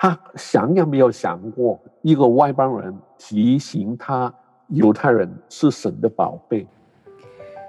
[0.00, 4.32] 他想也没有想过，一个外邦人提醒他，
[4.68, 6.64] 犹太人是神的宝贝。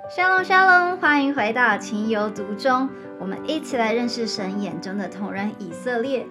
[0.08, 2.88] 沙龙沙龙，欢迎回到情有独钟，
[3.20, 6.24] 我们一起来认识神眼中的同人以色列。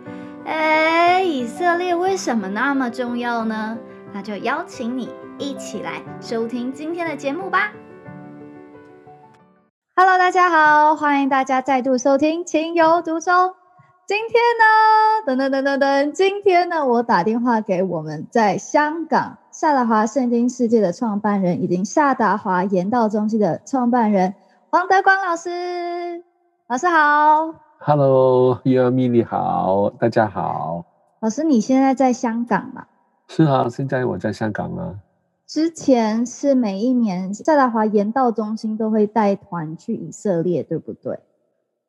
[0.47, 3.77] 哎，以色列为什么那么重要呢？
[4.13, 7.73] 那就邀请你一起来收听今天的节目吧。
[9.97, 13.58] Hello，大家好，欢迎大家再度收听情有独钟。
[14.09, 19.37] 今天呢，等等等等等，今天呢，我打电话给我们在香港。
[19.51, 24.35] 夏达华圣经世界的创办人，以及夏达华研道中心的创办人
[24.71, 26.25] 黄德光老师，
[26.69, 30.87] 老师好，Hello，尤阿米你好，大家好。
[31.21, 32.87] 老师，你现在在香港吗？
[33.29, 34.95] 是啊，现在我在香港啊。
[35.47, 41.21] 之前是每一年夏达华研道中心都会带团去以色列，对不对？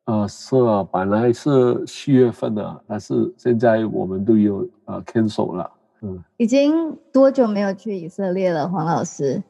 [0.10, 5.70] 啊，是啊，本来是七月份的，但是现在我们都有呃 cancel 了。
[6.02, 9.44] 嗯，已经多久没有去以色列了，黄老师？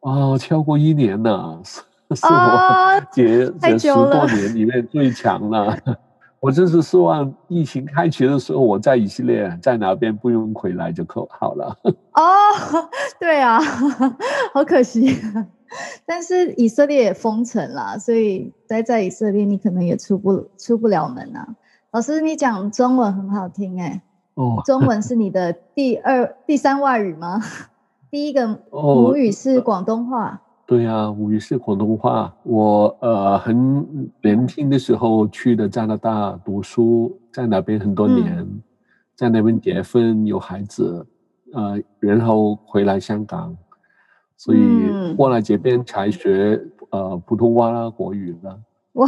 [0.00, 5.78] 哦，超过一年了， 是我这这 十多年里面最强了。
[6.40, 11.76] 我真是希望疫情开学的时候，我在以色列，在哪边不用回来就可好了。
[12.14, 12.22] 哦，
[13.20, 13.60] 对啊，
[14.52, 15.16] 好可惜。
[16.04, 21.56] 但是以色列也封城了，所以待在以色列，你可能也出不出不了门啊。
[21.92, 24.02] 老师，你讲中文很好听哎。
[24.34, 27.40] 哦中文是你的第二、第三外语吗？
[28.10, 30.40] 第一个母语是广东话。
[30.66, 32.34] 对呀，母语是广东话。
[32.44, 38.46] 我呃很年轻的时候去的加拿大读书，在那边很多年，
[39.16, 41.04] 在那边结婚有孩子，
[41.52, 43.56] 呃，然后回来香港，
[44.40, 48.58] 所以过来这边才学呃普通话啦、国语啦。
[48.94, 49.06] 哇，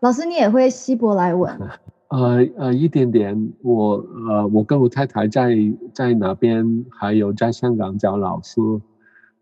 [0.00, 1.58] 老师你也会希伯来文？
[2.08, 3.50] 呃呃，一点点。
[3.62, 3.96] 我
[4.28, 5.56] 呃，我跟我太太在
[5.94, 8.60] 在哪边，还有在香港找老师，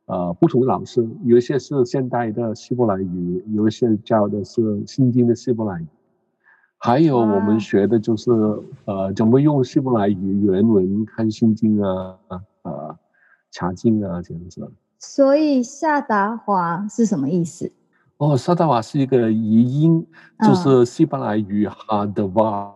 [0.04, 5.86] 呃，不同的老师，有一些是现代的希伯来语，有一些教的是新经的希伯来语，
[6.78, 8.30] 还有我们学的就是
[8.84, 12.14] 呃，怎么用希伯来语原文看新经啊，
[12.62, 12.96] 呃，
[13.50, 14.70] 查经啊这样子。
[14.98, 17.70] 所以夏达华是什么意思？
[18.18, 20.06] 哦，沙达瓦是一个译音，
[20.42, 22.74] 就是西班牙语哈德瓦，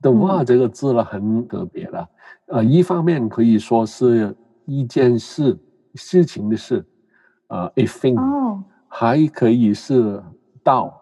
[0.00, 2.08] 的瓦这个字呢很特别了。
[2.46, 5.58] 呃，一方面可以说是一件事，
[5.94, 6.86] 事情的事，
[7.48, 10.22] 呃，a thing，还可以是
[10.62, 10.96] 道，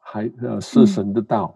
[0.00, 1.54] 还呃是神的道，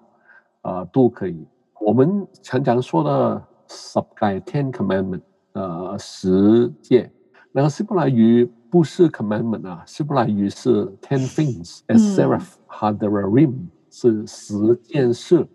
[0.63, 1.47] 啊，都可以。
[1.79, 5.21] 我们常常说的十诫 （Ten Commandment），
[5.53, 7.12] 呃，十诫，
[7.53, 8.51] 那个希伯来语。
[8.73, 13.53] 不是 commandment 啊，希伯来语是 ten things，as seraph hadarim
[13.91, 15.47] 是十件事，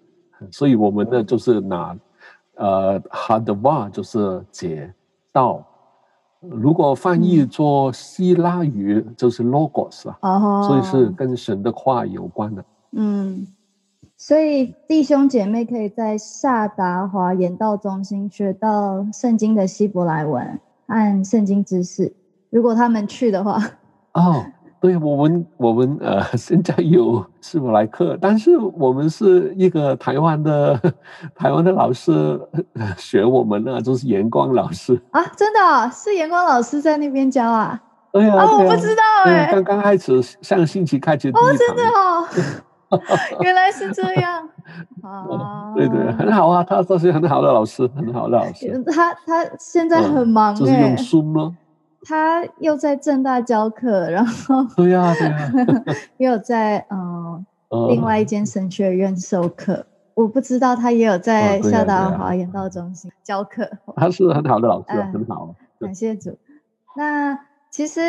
[0.52, 1.98] 所以我们呢就是拿
[2.58, 4.94] 呃 hadva 就是解
[5.32, 5.66] 道，
[6.42, 12.64] 如果翻译做希腊语就是 logos 啊，所以是跟神的话有关的。
[12.92, 13.48] 嗯，
[14.16, 22.14] 所以弟兄姐妹可以在萨达华研道中心学到圣经的希伯来文和圣经知识。
[22.50, 23.62] 如果他们去的话，
[24.14, 24.46] 哦，
[24.80, 30.80] 对我们我们呃 现在有斯伯来克，但是我们是一个台湾的
[31.36, 32.40] 台湾的老师
[32.98, 37.82] 学我们呢，就是严光老师啊，真的是严光老师在那边教啊？
[38.12, 41.84] 对呀，我不知道哎，刚刚开始上星期开始哦，真的
[42.90, 43.00] 哦，
[43.42, 44.37] 原来是这样
[45.02, 51.58] 啊，对对， 很好啊，他这是很好的老师，很好的老师，他他现在很忙，就是用书吗？
[52.04, 55.86] 他又在正大教课，然后对 呀对呀，
[56.18, 57.46] 也有 在嗯
[57.90, 59.86] 另外一间神学院授课。
[60.14, 63.70] 我不知道他也有在夏达华研道中心教课。
[63.96, 65.54] 他是很好的老师，很好。
[65.80, 66.36] 感谢主。
[66.96, 67.38] 那
[67.70, 68.02] 其实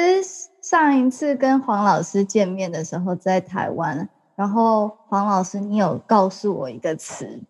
[0.63, 4.09] 上一次跟黄老师见面的时候在台湾，
[4.39, 7.41] 然后黄老师你有告诉我一个词，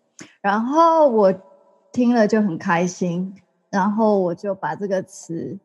[0.41, 1.31] 然后我
[1.91, 3.35] 听了就很开心，
[3.69, 5.59] 然后我就把这个词。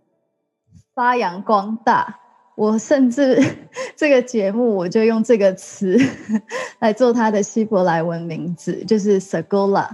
[0.94, 2.20] 发扬光大，
[2.54, 3.42] 我甚至
[3.96, 5.98] 这个节目我就用这个词
[6.78, 9.88] 来做它的希伯来文名字，就是 Sagola。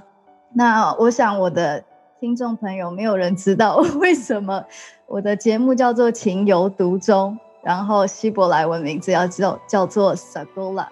[0.52, 1.82] 那我想我的
[2.20, 4.62] 听众朋友没有人知道为什么
[5.06, 10.88] 我的节目叫做情有独钟，然后希伯来文名字要叫叫做 Sagola。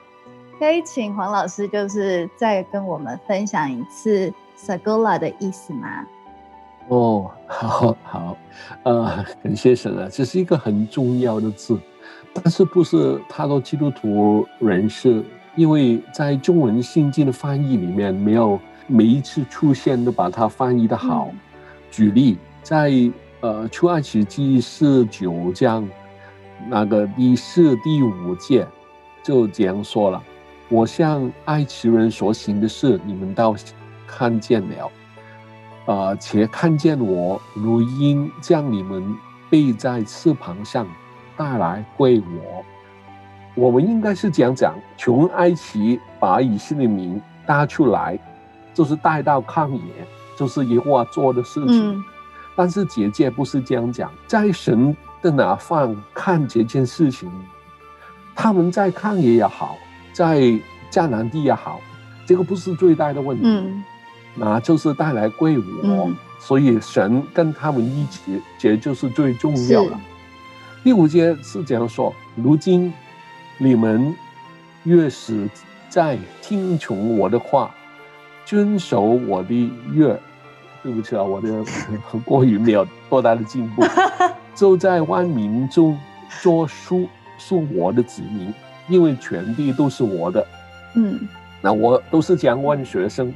[0.58, 6.04] 可以请黄老师就是再跟我们分享一次 Sagola 的意思吗？
[6.88, 8.36] 哦，好 好，
[8.82, 11.78] 呃，感谢神啊，这是一个很重要的字，
[12.32, 15.22] 但是不是太多基督徒人士，
[15.54, 21.30] 因为在中文圣经的翻译里面没有每一次出现都把它翻译的好。
[21.90, 22.90] 举例，在
[23.40, 25.88] 呃出埃及记四九章
[26.68, 28.66] 那个第四、第五节
[29.22, 30.22] 就这样说了
[30.68, 33.54] ：“我向埃及人所行的事，你们倒
[34.06, 34.90] 看见了，
[35.86, 39.16] 呃，且看见我如鹰将你们
[39.50, 40.86] 背在翅膀上
[41.36, 42.64] 带来归我。”
[43.56, 48.16] 我们应该是这样讲：从埃及把以色列民搭出来，
[48.72, 49.80] 就是带到旷野，
[50.36, 52.04] 就是耶和华做的事情。
[52.54, 57.28] 但是姐姐不是这样讲，在神的哪方看这件事情，
[58.36, 59.76] 他们在旷野也好，
[60.18, 60.40] 在
[60.90, 61.80] 迦南地也好，
[62.26, 63.44] 这个不是最大的问题，
[64.34, 66.10] 那就是带来归我。
[66.40, 69.96] 所以神跟他们一起，这就是最重要的。
[70.82, 72.92] 第五节是这样说：如今。
[73.60, 74.14] 你们
[74.84, 75.48] 越是
[75.88, 77.74] 在听从我的话，
[78.44, 80.16] 遵守我的约，
[80.80, 81.64] 对不起啊，我的
[82.24, 83.84] 国语没有多大的进步，
[84.54, 85.98] 就在万民中
[86.40, 88.54] 做属属我的子民，
[88.88, 90.46] 因为全地都是我的。
[90.94, 91.20] 嗯，
[91.60, 93.32] 那我都是讲问学生，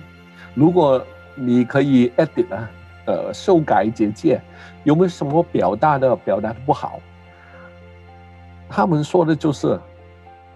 [0.54, 1.04] 如果
[1.34, 2.70] 你可以 edit 啊，
[3.06, 4.40] 呃，修改简介，
[4.84, 7.00] 有没有什么表达的表达的不好？
[8.68, 9.78] 他们说的就是。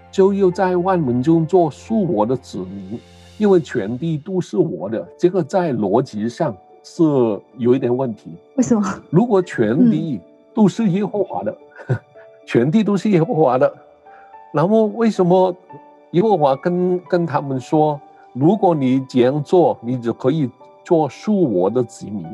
[0.09, 2.99] 就又在万民中做属我的子民，
[3.37, 7.03] 因为全地都是我的，这个在逻辑上是
[7.59, 8.35] 有一点问题。
[8.55, 8.83] 为什么？
[9.11, 10.19] 如果全地
[10.55, 11.55] 都是耶和华的，
[12.47, 13.71] 全地都是耶和华的，
[14.57, 15.55] 然后为什么
[16.13, 18.01] 耶和华跟跟他们说，
[18.33, 20.51] 如果你这样做，你就可以
[20.83, 22.25] 做属我的子民？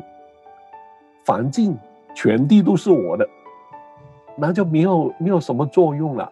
[1.25, 1.77] 反正
[2.15, 3.27] 全地都是我的，
[4.37, 6.31] 那就没有没有什么作用了。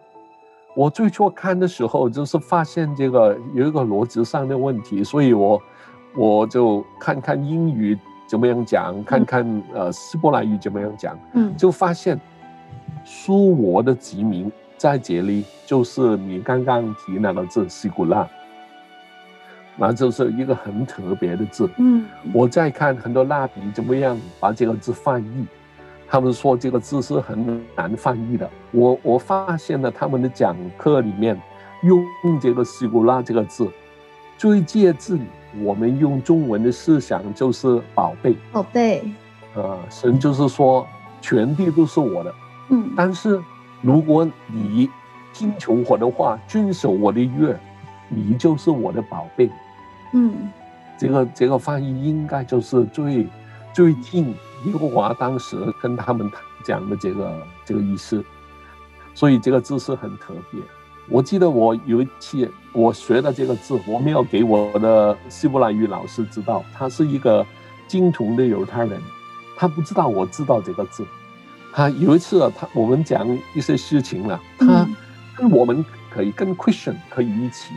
[0.74, 5.60] 我最初看的时候，就是发现这个有一个逻辑上的问题，所以我
[6.16, 12.18] 我就看看英语怎么样讲，看看呃希伯来语怎么样讲，嗯，就发现
[13.04, 14.50] 苏我的籍名
[14.82, 18.28] 在这里就是你刚刚提那个字西古拉，
[19.76, 25.46] 那就是一个很特别的字，嗯，我在看很多蜡笔怎么样把这个字翻译。
[26.08, 28.50] 他们说这个字是很难翻译的。
[28.72, 31.40] 我我发现了他们的讲课里面
[31.84, 32.04] 用
[32.40, 33.70] 这个“西古拉”这个字，
[34.36, 35.24] 最接近
[35.62, 38.36] 我们用中文的思想就是“宝贝”。
[38.50, 39.04] 宝贝，
[39.54, 40.84] 呃，神就是说
[41.20, 42.34] 全地都是我的。
[42.70, 42.90] 嗯。
[42.96, 43.40] 但是
[43.82, 44.88] 如果你
[45.34, 47.54] 听从我的话，遵守我的约，
[48.08, 49.50] 你就是我的宝贝。
[50.14, 50.50] 嗯。
[50.98, 53.26] 这个这个翻译应该就是最
[53.74, 54.34] 最近。
[54.64, 56.30] 耶和华当时跟他们
[56.64, 58.24] 讲的这个这个意思，
[59.12, 60.60] 所以这个字是很特别。
[61.08, 67.44] 我记得我有一次我学的这个字，我没有给我的希伯来语老师知道，他是一个
[67.88, 69.02] 精通的犹太人，
[69.56, 71.04] 他不知道我知道这个字。
[71.72, 74.86] 他有一次啊他我们讲一些事情了，他
[75.36, 77.72] 跟我们可以跟 Christian 可以一起，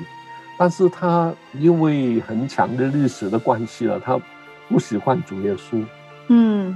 [0.58, 4.20] 但是他因为很强的历史的关系了，他
[4.68, 5.84] 不喜欢主耶稣。
[6.28, 6.76] 嗯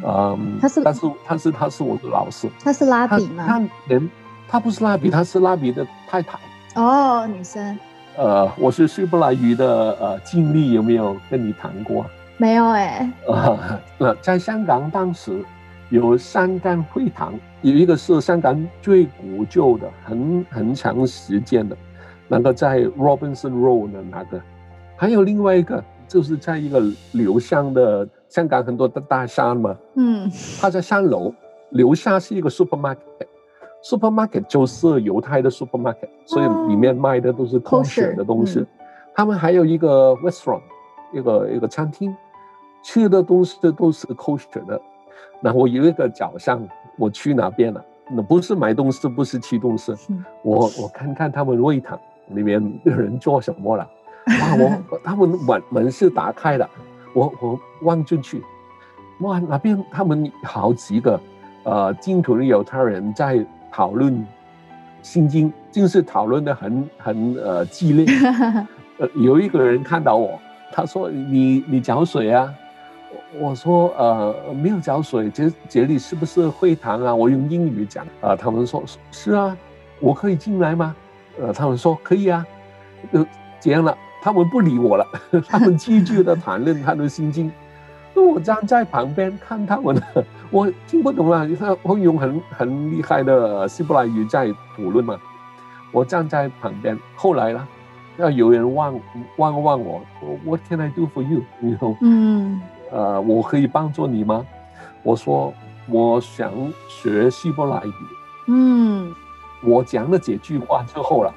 [0.62, 3.46] 他是，但是但是他是我的老师，他是拉比吗？
[3.48, 4.10] 他连
[4.48, 6.38] 他不是拉比，他是拉比的太太。
[6.76, 7.78] 哦，女生。
[8.16, 12.06] 呃，我是希伯来语的呃经历有没有跟你谈过？
[12.38, 13.12] 没有哎。
[13.98, 15.44] 呃，在香港当时
[15.90, 21.76] 有三间会堂，有一个是香港最古旧的，很很长时间的，
[22.28, 24.42] 那个在 Robinson Road 的那个，
[24.96, 26.82] 还有另外一个就是在一个
[27.14, 28.08] 留香的。
[28.30, 30.30] 香港很多的大厦嘛，嗯，
[30.62, 31.34] 它在三楼，
[31.72, 38.64] 楼下是一个 supermarket，supermarket 就是犹太的 supermarket，所以里面卖的都是 kosher 的东西。
[39.16, 40.62] 他们还有一个 restaurant，
[41.12, 42.16] 一个一个餐厅，
[42.84, 44.80] 吃的东西都是 kosher 的。
[45.42, 46.62] 那我有一个早上
[46.98, 47.84] 我去哪边了？
[48.12, 49.94] 那不是买东西，不是吃东西，
[50.44, 53.88] 我我看看他们会堂里面的人做什么了。
[54.28, 56.68] 哇，我 他们门门是打开的。
[57.14, 58.44] 我我望进去，
[59.22, 61.20] 哇，那边他们好几个，
[61.64, 64.14] 呃，金土的犹太人在讨论
[65.02, 68.06] 《心经》，就是讨论的很很呃激烈。
[69.00, 70.40] 呃，有一个人看到我，
[70.72, 72.54] 他说：“你你搅水啊？”
[73.38, 79.56] 我说：“呃，没有浇水，这这里是不是会堂啊？”我用英语讲，啊，他们说：“是啊，
[80.00, 80.96] 我可以进来吗？”
[81.40, 82.46] 呃，他们说：“可以啊。”
[83.14, 83.26] 就
[83.60, 83.96] 这样了。
[84.22, 85.06] 他们不理我了，
[85.48, 87.50] 他们继续的谈论他的心经。
[88.14, 89.96] 那我站在旁边看他们，
[90.52, 95.18] 我听不懂啊，他会用很很厉害的希伯来语在讨论嘛。
[95.94, 97.68] 我站在旁边，后来呢，
[98.18, 99.00] 要有人望
[99.38, 100.02] 望望我
[100.44, 101.42] ，What can I do for you？
[101.60, 104.46] 你说，嗯，呃，我可以帮助你吗？
[105.04, 105.54] 我说，
[105.88, 106.52] 我想
[106.88, 107.94] 学希伯来语。
[108.48, 109.14] 嗯，
[109.62, 111.34] 我讲了几句话之后了，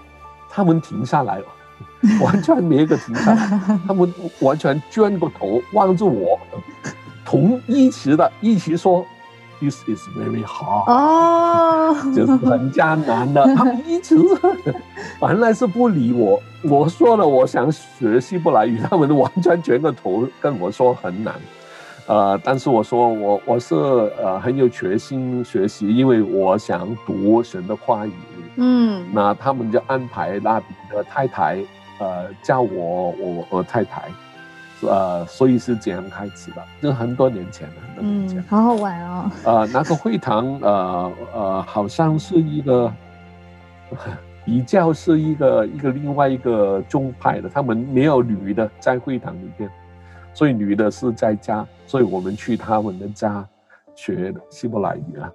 [0.48, 1.44] 他们停下来了，
[2.24, 6.38] 完全没个停下来， 他们完全转过头望着我，
[7.24, 9.04] 同一起的一起说。
[9.62, 13.44] This is very hard，哦，就是很艰难的。
[13.54, 14.16] 他们一直
[15.20, 21.34] 原 来是不理我，我说了我想学习不来语，他们完全转个头跟我说很难。
[22.08, 23.76] 呃，但是我说我我是
[24.20, 28.12] 呃很有决心学习，因为我想读神的话语。
[28.56, 31.64] 嗯，那他们就安排那边的太太
[32.00, 34.10] 呃叫我我我太太。
[34.86, 39.30] 呃，所以是这样开始的，就很多年前了，很多年前，好好玩哦。
[39.44, 42.92] 呃，那个会堂，呃呃，好像是一个
[44.44, 49.70] 比较是一个一个另外一个宗派的，他们没有女的在会堂里边，
[50.34, 53.46] 所以女的是在家，所以我们去他们的家
[53.94, 55.32] 学希伯来语啊，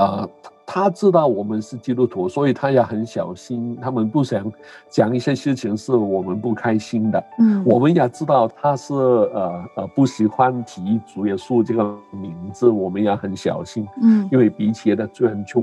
[0.00, 0.28] 啊。
[0.74, 3.76] 他知道我们是基督徒，所以他也很小心。
[3.78, 4.50] 他们不想
[4.88, 7.22] 讲一些事情是我们不开心的。
[7.38, 13.86] 嗯，我们也知道他是呃呃不喜欢提主耶稣这个名字，我们也很小心。
[14.02, 15.62] 嗯，因为彼此的尊重。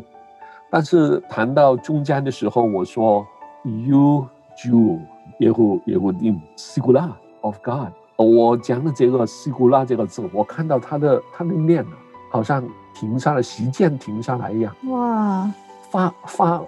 [0.70, 3.26] 但是谈到中间的时候，我说
[3.64, 4.28] “You
[4.64, 5.00] Jew”，
[5.40, 7.10] 耶和耶和定 “Segula
[7.42, 7.90] of God”。
[8.16, 11.98] 我讲的这个 “Segula” 这个字，我看到他的他的念啊，
[12.30, 12.64] 好像。
[13.00, 14.76] 停下来，时间停下来一样。
[14.90, 15.50] 哇，
[15.90, 16.62] 发发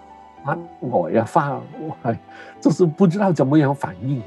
[0.45, 2.15] 发我呀，发我，
[2.61, 4.21] 就是不知道怎么样反应。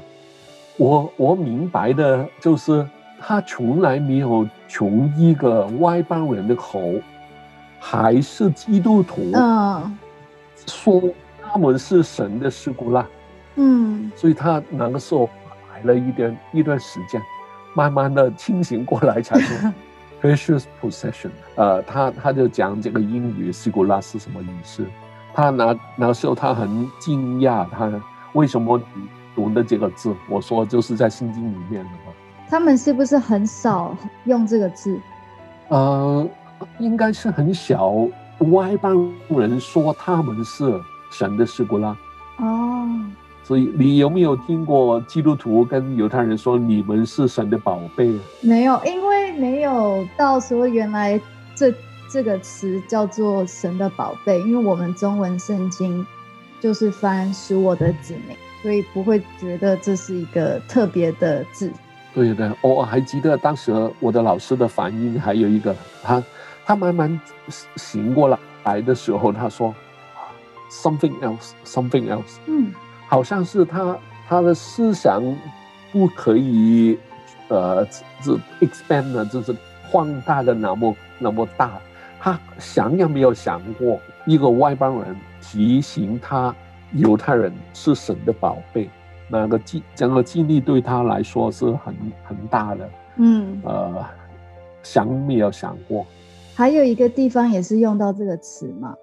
[0.77, 2.87] 我我明白的就是，
[3.19, 6.79] 他从来没有从一个外邦人的口，
[7.79, 9.97] 还是基督徒，嗯，
[10.67, 11.01] 说
[11.41, 13.07] 他们是神的事故啦。
[13.55, 15.27] 嗯，所以他那个时候
[15.73, 17.19] 来了一点一段时间，
[17.73, 19.73] 慢慢的清醒过来才说。
[20.21, 24.85] Precious possession，呃，他他就讲这个英语 u l a 是什么意思？
[25.33, 27.91] 他那那时候他很惊讶，他
[28.33, 28.81] 为什么
[29.35, 30.15] 读的这个字？
[30.29, 32.13] 我说就是在圣经里面的嘛。
[32.49, 34.99] 他们是不是很少用这个字？
[35.67, 36.27] 呃，
[36.79, 37.93] 应该是很小。
[38.51, 40.79] 外邦人说他们是
[41.11, 41.97] 神的 u l a
[42.37, 42.87] 哦。
[43.43, 48.11] 所以你有没有听过基督徒跟犹太人说你们是神的宝贝？
[48.41, 49.04] 没有，因为
[49.37, 51.19] 没有到说原来
[51.55, 51.73] 这
[52.11, 56.05] 这个词叫做神的宝贝，因为我们中文圣经
[56.61, 61.71] 就是翻属我的子民，所以不会觉得这是一个特别的字。
[62.13, 66.23] 对的，我还记得当时我的老师的反应，还有一个他
[66.65, 67.19] 他慢慢
[67.75, 69.75] 醒过来来的时候，他说
[70.71, 72.73] something else，something else，嗯。
[73.07, 73.95] 好像是他
[74.27, 75.21] 他的思想
[75.91, 76.97] 不可以
[77.49, 77.85] 呃
[78.21, 79.55] 这 expand 呢，就是
[79.91, 81.79] 放大的那么那么大。
[82.19, 86.55] 他想也没有想过一个外邦人提醒他
[86.93, 88.89] 犹太人是神的宝贝，
[89.27, 92.89] 那个经整个经历对他来说是很很大的。
[93.17, 94.03] 嗯，呃，
[94.81, 96.05] 想没有想过。
[96.55, 98.95] 还有一个地方也是用到这个词嘛。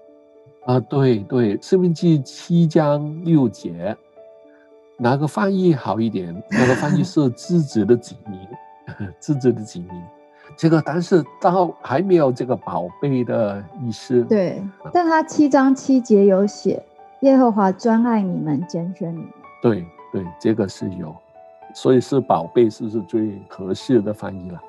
[0.65, 3.97] 啊，对对，《生命记》七章六节，
[5.03, 6.33] 哪个翻译好一点？
[6.53, 8.39] 哪个翻译是自己的子民，
[9.19, 9.89] 自己的子民。
[10.57, 14.23] 这个，但是到还没有这个宝贝的意思。
[14.23, 16.81] 对，但他七章七节有写，
[17.23, 19.29] 耶和华专爱你们，拣选你们。
[19.61, 21.13] 对对，这个是有，
[21.75, 24.61] 所以是宝贝，是不是最合适的翻译了？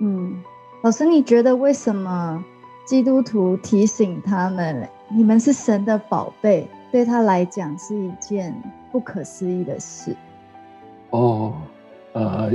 [0.00, 0.42] 嗯，
[0.82, 2.42] 老师，你觉得为什么
[2.86, 4.88] 基督徒提醒他们？
[5.08, 8.54] 你们是神的宝贝，对他来讲是一件
[8.90, 10.16] 不可思议的事。
[11.10, 11.52] 哦，
[12.14, 12.50] 呃，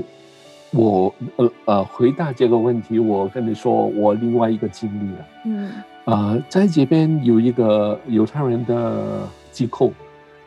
[0.71, 5.27] 我呃呃，回答这个问题，我跟你说，我另外一个经历了。
[5.45, 5.71] 嗯，
[6.05, 9.93] 呃，在这边有一个犹太人的机构，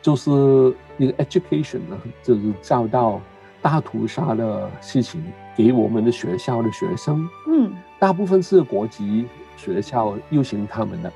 [0.01, 0.29] 就是
[0.97, 3.21] 一个 education 呢，就是遭到
[3.61, 5.23] 大屠杀的事情
[5.55, 7.25] 给我们的学校的学生。
[7.47, 9.25] 嗯，大部分是国籍
[9.55, 11.09] 学校优先他们的。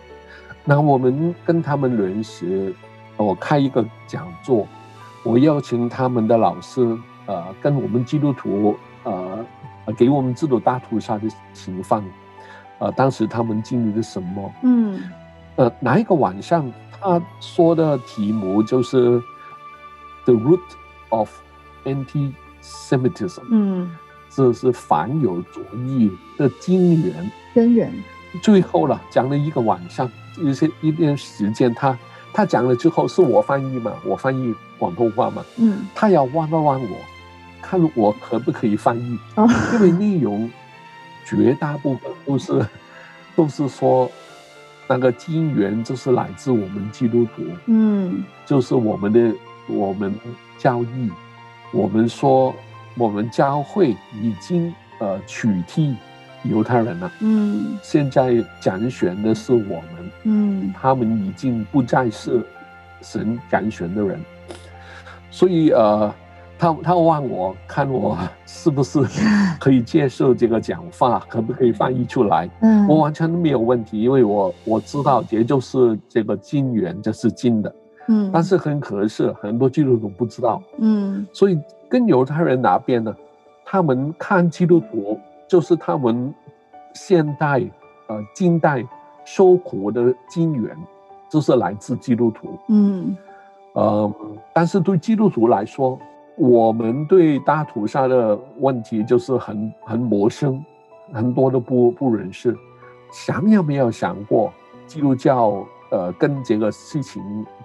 [0.69, 2.71] 那我们跟他们认识，
[3.17, 4.67] 我开一个讲座，
[5.23, 6.95] 我邀请他们的老师，
[7.25, 9.43] 呃，跟我们基督徒，呃，
[9.97, 12.03] 给我们制度大屠杀的情况，
[12.77, 14.53] 呃，当时他们经历了什么？
[14.61, 15.01] 嗯，
[15.55, 16.71] 呃，哪一个晚上
[17.01, 19.19] 他说的题目就是
[20.23, 20.61] “the root
[21.09, 21.31] of
[21.83, 23.89] anti-Semitism”，嗯，
[24.29, 27.31] 这是反犹主义的根源。
[27.55, 27.91] 根源。
[28.41, 30.09] 最后了，讲了一个晚上。
[30.41, 31.97] 有些一段时间，他
[32.31, 33.91] 他讲了之后，是我翻译嘛？
[34.05, 36.97] 我翻译，广东话嘛，嗯，他要问了问我，
[37.61, 39.19] 看我可不可以翻译，
[39.73, 40.49] 因为内容
[41.25, 42.65] 绝大部分都是
[43.35, 44.09] 都是说
[44.87, 49.35] 那个金源就是来自我们基督徒，嗯，就是我们的
[49.67, 50.15] 我们
[50.57, 51.11] 教义，
[51.73, 52.55] 我们说
[52.95, 55.95] 我们教会已经呃取缔。
[56.43, 57.11] 犹太人呢？
[57.19, 62.41] 嗯，现在拣选的是我们，嗯，他们已经不再是
[63.01, 64.19] 神拣选的人，
[65.29, 66.13] 所以呃，
[66.57, 68.99] 他他问我看我是不是
[69.59, 72.49] 可以接受这个讲话， 可不可以翻译出来？
[72.61, 77.75] 嗯，我完全没有问题，因为我我知道也就是这个金元，这是金的，
[78.07, 83.13] 嗯，但是很可惜，很多基督徒不知道，嗯，所以跟犹太人那边呢，
[83.65, 85.19] 他们看基督徒。
[85.49, 86.33] 就是他们
[86.93, 87.59] 现代、
[88.07, 88.85] 呃近代
[89.25, 90.77] 受苦的经源，
[91.27, 92.57] 就是来自基督徒。
[92.69, 93.17] 嗯，
[93.73, 94.13] 呃，
[94.53, 95.99] 但是对基督徒来说，
[96.37, 100.63] 我们对大屠杀的问题就是很很陌生，
[101.11, 102.55] 很多都不不认识。
[103.11, 104.53] 想也没有想过，
[104.85, 107.21] 基督教呃跟这个事情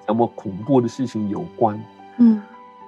[0.08, 1.78] 那么恐怖的事情有关？
[2.18, 2.40] 嗯，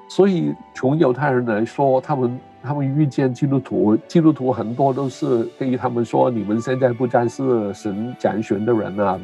[0.09, 2.39] 所以从犹太人来说，他们。
[2.63, 9.21] 他们遇见基督徒，基督徒很多都是对于他们说：“你们现在不再是神拣选的人了。”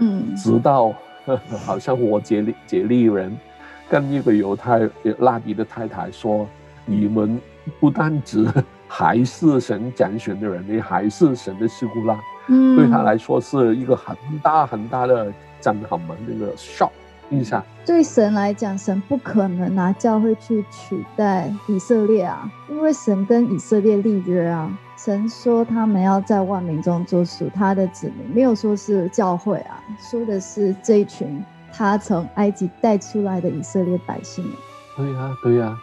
[0.00, 0.94] 嗯，直到
[1.66, 3.36] 好像我杰利杰利人
[3.90, 4.88] 跟一个犹太
[5.18, 6.48] 拉比的太太说
[6.86, 7.38] ：“你们
[7.78, 8.48] 不单只
[8.88, 16.88] 还是神拣选的人，你还是神的事故啦。”嗯，对他来说是一个很大很大的震撼嘛，那个 shock。
[17.30, 24.76] 印象对神来讲，神不可能拿教会去取代以色列啊，因为神跟以色列立约啊。
[24.96, 34.44] 神说他们要在万民中做属他的子民，没有说是教会啊，说的是这一群他从埃及带出来的以色列百姓。
[34.96, 35.78] 对呀，对呀，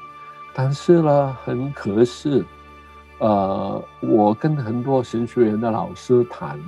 [0.56, 2.44] 但是呢，很可惜，
[3.20, 6.60] 呃，我跟很多神学院的老师谈，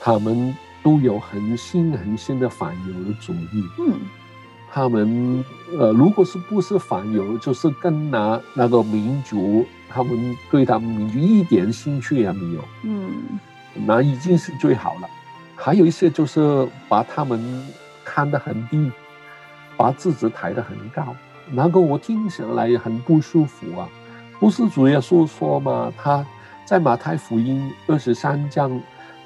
[0.00, 0.54] 他们。
[0.82, 3.64] 都有很新很新的反犹的主义。
[3.78, 4.00] 嗯，
[4.70, 5.44] 他们
[5.78, 12.64] 呃，如果是不是反犹，就是跟拿那个民族，他们对他们民族一点兴趣也没有。
[12.82, 13.10] 嗯，
[13.86, 15.08] 那已经是最好了。
[15.54, 17.64] 还有一些就是把他们
[18.04, 18.90] 看得很低，
[19.76, 21.14] 把自己抬得很高，
[21.50, 23.88] 那个我听起来也很不舒服啊。
[24.40, 25.92] 不是主耶稣说嘛？
[25.96, 26.26] 他
[26.64, 28.80] 在马太福音二十三章。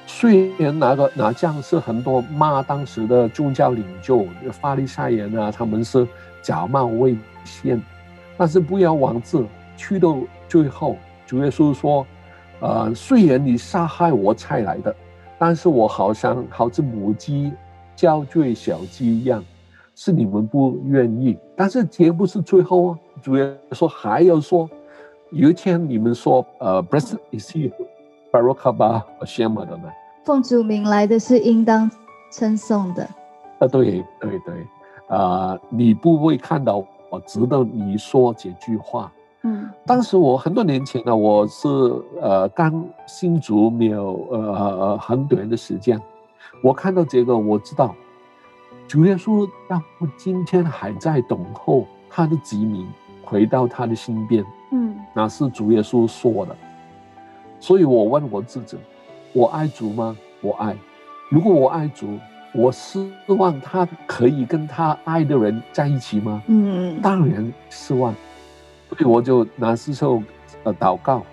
[0.07, 6.07] 虽然那个那将是很多骂当时的宗教领袖、法利赛人啊，他们是
[6.41, 7.83] 假冒伪善，
[8.37, 9.45] 但是不要忘记，
[9.77, 10.17] 去到
[10.49, 12.07] 最后，主耶稣说
[12.63, 14.95] ：“呃，虽然你杀害我才来的，
[15.39, 17.53] 但是我好像好似母鸡
[17.97, 19.45] 教罪小鸡一样，
[19.97, 21.37] 是你们不愿意。
[21.57, 24.71] 但是绝不是最后啊，主耶稣还要说，
[25.31, 27.73] 有一天你们说，呃，Blessed is you，
[28.31, 29.89] he。” Barakaba 羡慕的呢？
[30.25, 31.91] 奉主名来的是应当
[32.33, 33.09] 称颂的。
[33.59, 34.67] 啊，对对对，
[35.09, 39.11] 啊，你不会看到我值得你说这句话。
[39.43, 41.69] 嗯，当时我很多年前呢，我是
[42.21, 46.01] 呃刚新主没有呃很短的时间，
[46.63, 47.95] 我看到这个，我知道
[48.89, 52.87] 主耶稣让我今天还在等候他的子民
[53.25, 54.45] 回到他的身边。
[54.73, 56.57] 嗯，那是主耶稣说的。
[57.67, 58.77] 所以我问我自己：
[59.33, 60.17] 我爱主吗？
[60.41, 60.77] 我爱。
[61.29, 62.17] 如果我爱主，
[62.55, 66.41] 我希望他可以跟他爱的人在一起吗？
[66.47, 68.15] 嗯，当然希望。
[68.89, 70.23] 所以我就拿时候
[70.63, 71.25] 呃祷告，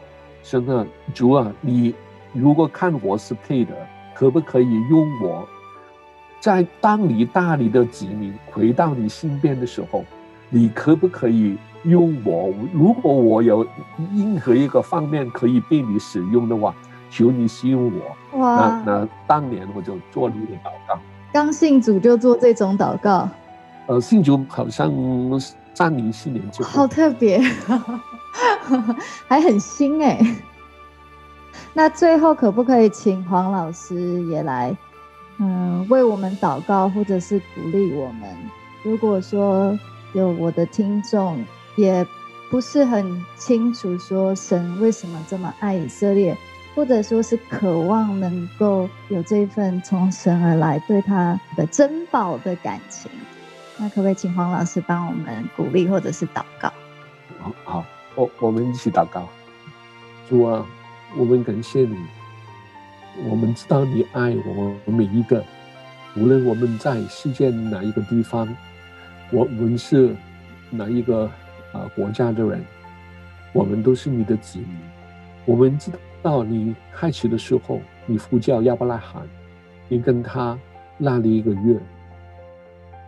[0.42, 1.94] 说呢，主啊，你
[2.34, 3.72] 如果看我是配的，
[4.16, 5.48] 可不可以用我？
[6.40, 10.04] 在当你大你的子民回到你身边的时候，
[10.54, 11.58] 你可不可以？
[11.84, 13.68] 用我，如果我有
[14.16, 16.74] 任何一个方面可以被你使用的话，
[17.10, 17.92] 求你使用
[18.32, 18.40] 我。
[18.40, 18.82] 哇！
[18.86, 20.98] 那那当年我就做了一个祷告。
[21.34, 23.28] 刚信主就做这种祷告？
[23.88, 24.90] 呃，信主好像
[25.74, 26.64] 三年四年就。
[26.64, 27.42] 好特别，
[29.28, 30.26] 还很新哎。
[31.74, 34.74] 那最后可不可以请黄老师也来，
[35.38, 38.30] 嗯，为我们祷告，或者是鼓励我们？
[38.84, 39.78] 如果说
[40.14, 41.44] 有我的听众。
[41.76, 42.06] 也
[42.52, 46.38] 不是很清楚，说神为什么这么爱以色列，
[46.76, 53.10] 或者说是渴望能够有这份从神而来对他的珍宝的感情。
[53.76, 56.72] 那可不可以请黄老师帮我们鼓励，或者是祷告？
[57.40, 59.28] 好，好，我我们一起祷告。
[60.30, 60.64] 主啊，
[61.18, 61.98] 我们感谢你，
[63.28, 65.44] 我们知道你爱我们每一个，
[66.16, 68.48] 无论我们在世界哪一个地方，
[69.34, 70.16] 我们是。
[70.76, 71.30] 哪一个
[71.72, 72.66] 啊国家的人，
[73.54, 74.68] 我们都是你的子民。
[75.46, 75.92] 我们知
[76.24, 79.22] 道你开始的时候，你呼叫亚伯拉罕，
[79.88, 80.58] 你跟他
[80.98, 81.80] 立了一个约，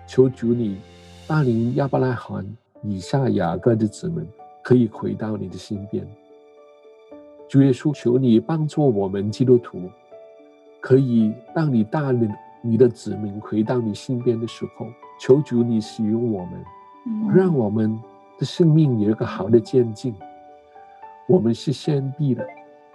[0.07, 0.79] 求主你
[1.27, 2.45] 带领亚伯拉罕
[2.83, 4.23] 以下雅各的子民
[4.61, 6.07] 可以回到你的身边。
[7.49, 9.89] 主耶稣，求你帮助我们基督徒，
[10.79, 14.85] 可以当你带领你的子民回到你身边的时候，
[15.19, 16.65] 求主你使用我们，
[17.33, 17.99] 让我们
[18.37, 20.13] 的生命有一个好的渐进。
[21.27, 22.45] 我们是先帝的，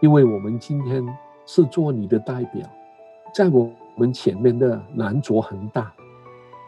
[0.01, 1.05] 因为我们今天
[1.47, 2.67] 是做你的代表，
[3.35, 5.93] 在我们前面的难着很大，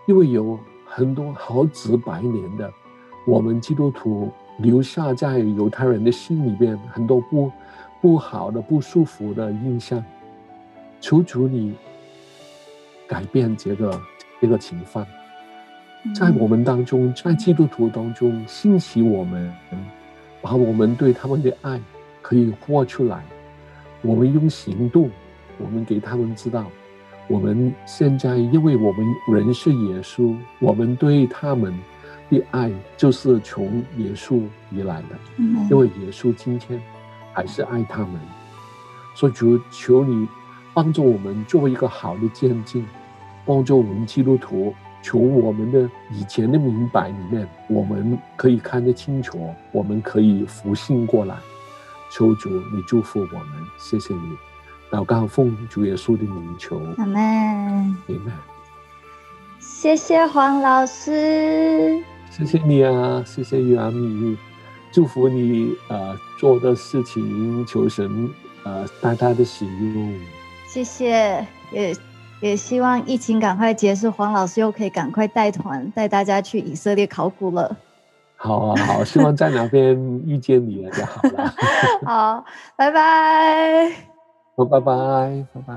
[0.07, 2.71] 因为有很多好几百年的
[3.27, 7.51] 我们基督徒留下在犹太人的心里边很多不。
[8.03, 10.05] 不好的、不舒服的印象，
[11.01, 11.73] 求主你
[13.07, 14.03] 改变这个
[14.41, 15.07] 这个情况，
[16.15, 19.53] 在我们当中，在基督徒当中兴起我们，
[20.41, 21.81] 把我们对他们的爱
[22.21, 23.25] 可以活出来。
[24.03, 25.11] 我们用行动，
[25.59, 26.67] 我们给他们知道，
[27.29, 31.73] 我们现在因为我们人是耶稣，我们对他们
[32.31, 34.43] 的爱就是从耶稣
[34.77, 35.19] 而来的，
[35.71, 36.81] 因为耶稣今天。
[37.35, 38.21] 还是爱他们，
[39.15, 40.29] 所以主求你
[40.75, 42.85] 帮助我们做一个好的见证，
[43.47, 51.37] 帮助我们基督徒从我们的以前的明白里面，我们可以看得清楚，我们可以复兴过来。
[52.11, 53.47] 求主你祝福我们，
[53.79, 54.37] 谢谢你，
[54.91, 58.33] 祷告奉主耶稣的名求，阿门，阿门。
[59.59, 64.37] 谢谢黄老师，谢谢你啊，谢谢玉阿米。
[64.93, 68.29] 祝福你，呃，做的事情，求神，
[68.62, 70.15] 呃，大大的使用。
[70.69, 71.97] 谢谢，也
[72.42, 77.76] 也希望疫情赶快结束，黄老师又可以赶快带团带大家去以色列考古了。
[78.35, 79.94] 好啊，好，希望在哪边
[80.26, 81.55] 遇见你了就好了。
[82.05, 83.88] 好，拜拜。
[84.57, 85.74] 好，拜拜，拜拜。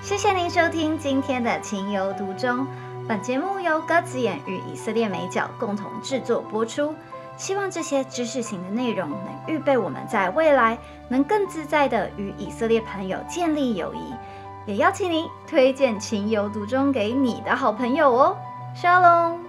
[0.00, 2.64] 谢谢您收听今天的情有独钟。
[3.08, 6.94] 本节目由鸽子眼与以色列美角共同制作播出，
[7.38, 10.76] 希望这些知识型的内容能预备我们在未来
[11.08, 14.12] 能更自在的与以色列朋友建立友谊，
[14.66, 18.36] 也邀请您推荐情有独钟给你的好朋友哦，
[18.74, 19.47] 沙龙。